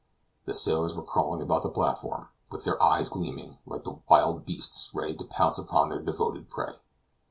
The 0.45 0.55
sailors 0.55 0.95
were 0.95 1.03
crawling 1.03 1.43
about 1.43 1.61
the 1.61 1.69
platform, 1.69 2.29
with 2.49 2.63
their 2.65 2.81
eyes 2.81 3.07
gleaming, 3.07 3.59
like 3.67 3.83
the 3.83 3.99
wild 4.09 4.47
beasts 4.47 4.89
ready 4.95 5.13
to 5.13 5.25
pounce 5.25 5.59
upon 5.59 5.89
their 5.89 6.01
devoted 6.01 6.49
prey. 6.49 6.73